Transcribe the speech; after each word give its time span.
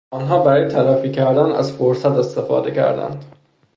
آنها 0.13 0.43
برای 0.43 0.67
تلافی 0.67 1.11
کردن 1.11 1.51
از 1.51 1.71
فرصت 1.71 2.05
استفاده 2.11 2.71
کردند. 2.71 3.25